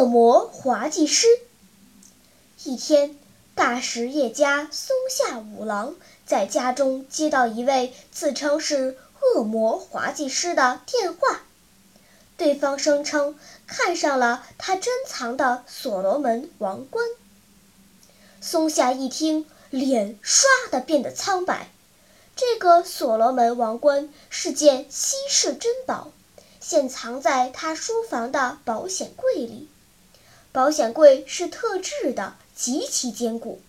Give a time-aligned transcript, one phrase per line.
[0.00, 1.26] 恶魔滑稽师。
[2.64, 3.18] 一天，
[3.54, 11.42] 大实业家松下五郎在家中接到一位自称是恶魔滑稽师的电话，
[12.38, 17.04] 对方声称看上了他珍藏的所罗门王冠。
[18.40, 21.68] 松下一听，脸唰的变得苍白。
[22.34, 26.10] 这个所罗门王冠是件稀世珍宝，
[26.58, 29.68] 现藏在他书房的保险柜里。
[30.52, 33.60] 保险柜是特制的，极其坚固。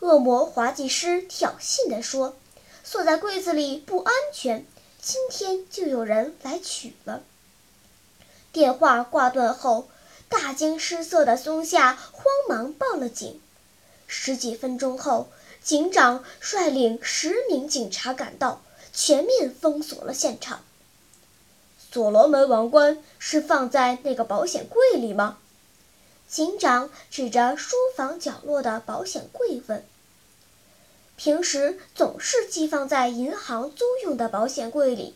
[0.00, 2.36] 恶魔滑稽师挑衅地说
[2.84, 4.64] ：“锁在柜子里不安全，
[5.00, 7.22] 今天就有人来取了。”
[8.52, 9.88] 电话挂断后，
[10.28, 13.40] 大惊失色的松下慌忙报了警。
[14.06, 15.28] 十几分钟后，
[15.62, 20.60] 警长率领十名警察赶到，全面封锁了现场。
[21.90, 25.38] 所罗门王冠是放在那个保险柜里吗？
[26.28, 29.86] 警长指着书房角落的保险柜问
[31.16, 35.14] ：“平时总是寄放在银行租用的保险柜里，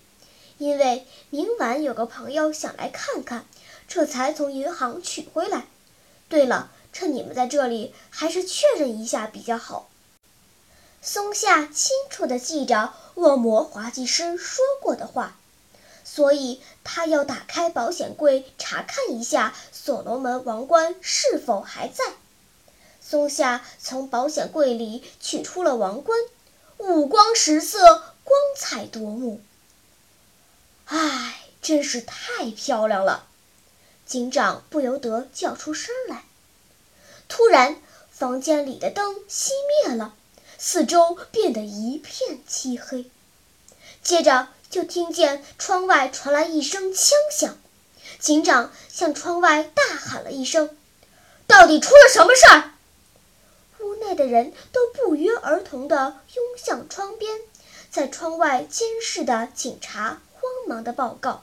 [0.59, 3.45] 因为明晚有个朋友想来看看，
[3.89, 5.67] 这才从银行取回来。
[6.29, 9.91] 对了，趁你们在这里，还是确认一下比较好。”
[11.03, 15.40] 松下清楚地记着恶魔滑稽师说过的话。
[16.13, 22.05] 所以他要打开保险柜查看一下所罗门王冠是否还在。
[23.01, 26.19] 松下从保险柜里取出了王冠，
[26.79, 29.41] 五光十色，光彩夺目。
[30.87, 33.29] 唉，真是太漂亮了！
[34.05, 36.25] 警长不由得叫出声来。
[37.29, 39.51] 突然，房间里的灯熄
[39.87, 40.15] 灭了，
[40.59, 43.09] 四周变得一片漆黑。
[44.03, 44.49] 接着。
[44.71, 47.59] 就听见窗外传来一声枪响，
[48.21, 50.79] 警长向窗外大喊了一声
[51.49, 52.71] ：“到底出了什么事儿？”
[53.85, 57.41] 屋内的人都不约而同地拥向窗边，
[57.91, 61.43] 在窗外监视的警察慌忙地报告：“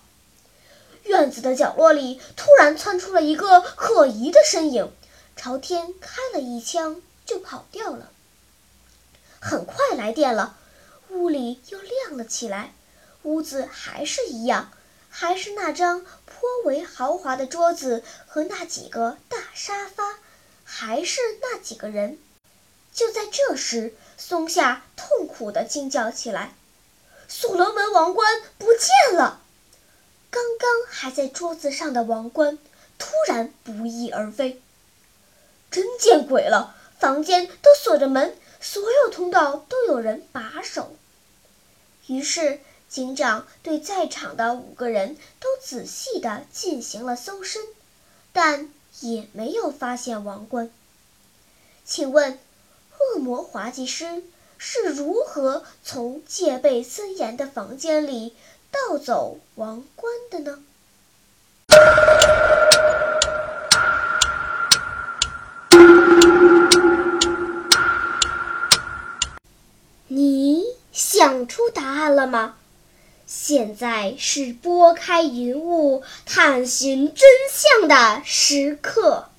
[1.03, 4.89] 院子的角落里突然窜出了一个可疑的身影，
[5.35, 8.09] 朝天开了一枪就跑掉了。”
[9.41, 10.55] 很快来电了，
[11.09, 12.73] 屋里又亮了起来。
[13.23, 14.71] 屋子还是一样，
[15.09, 20.19] 还是那张颇为豪华的桌子和那几个大沙发，
[20.63, 22.17] 还是那几个人。
[22.93, 26.55] 就在这时，松下痛苦地惊叫起来
[27.27, 29.41] ：“所罗门王冠不见了！”
[30.31, 32.57] 刚刚还在桌子上的王冠，
[32.97, 34.61] 突然不翼而飞。
[35.69, 36.75] 真见鬼了！
[36.97, 40.95] 房间都锁着门，所有通道都有人把守。
[42.07, 42.59] 于是。
[42.89, 47.61] 警长对在场的五个人都仔细地进行了搜身，
[48.31, 50.71] 但也没有发现王冠。
[51.83, 52.39] 请问，
[52.97, 54.23] 恶魔滑稽师
[54.57, 58.37] 是如何从戒备森严的房间里
[58.71, 60.63] 盗走王冠的呢？
[71.57, 72.55] 出答案了吗？
[73.25, 79.29] 现在是拨开云雾探寻真相的时刻。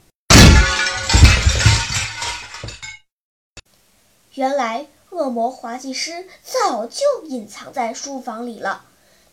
[4.34, 8.85] 原来，恶魔滑稽师早就隐藏在书房里了。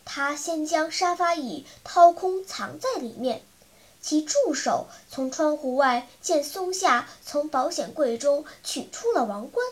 [0.04, 3.42] 他先将沙发椅掏空，藏在里面。
[4.00, 9.66] 其助手从窗户外见松下从保险柜中取出了王冠，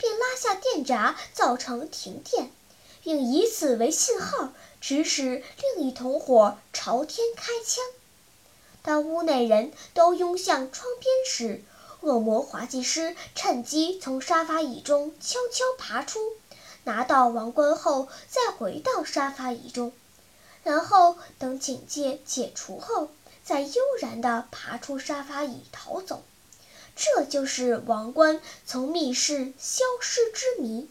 [0.00, 2.50] 便拉下电闸，造成停电。
[3.02, 5.42] 并以此为信号，指使
[5.76, 7.82] 另一同伙朝天开枪。
[8.82, 11.64] 当屋内人都拥向窗边时，
[12.00, 16.18] 恶魔滑稽师趁机从沙发椅中悄悄爬出，
[16.84, 19.92] 拿到王冠后再回到沙发椅中，
[20.62, 23.08] 然后等警戒解除后，
[23.42, 26.22] 再悠然地爬出沙发椅逃走。
[26.96, 30.88] 这就是王冠从密室消失之谜。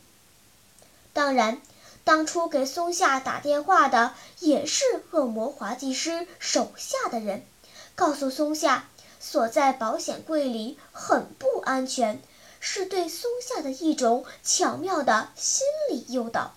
[1.14, 1.62] 当然。
[2.06, 7.46] 当初给松下打电话的也是恶魔滑稽师手下的人，
[7.94, 12.20] 告诉松下锁在保险柜里很不安全，
[12.60, 16.56] 是对松下的一种巧妙的心理诱导。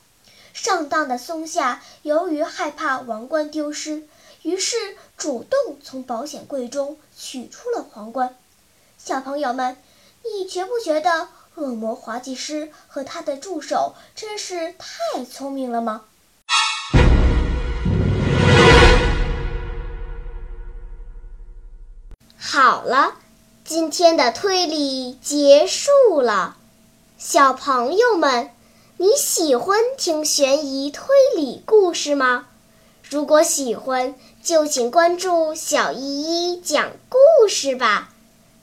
[0.54, 4.08] 上当的松下由于害怕王冠丢失，
[4.40, 4.76] 于是
[5.18, 8.38] 主动从保险柜中取出了皇冠。
[9.04, 9.76] 小朋友们，
[10.22, 11.26] 你觉不觉得？
[11.56, 16.04] 恶魔滑稽师和他的助手真是太聪明了吗？
[22.38, 23.14] 好了，
[23.64, 26.56] 今天的推理结束了。
[27.18, 28.50] 小朋友们，
[28.98, 32.46] 你喜欢听悬疑推理故事吗？
[33.02, 34.14] 如果喜欢，
[34.44, 38.08] 就请关注小依依讲故事吧，